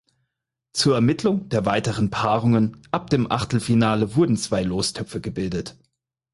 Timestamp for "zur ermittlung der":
0.73-1.67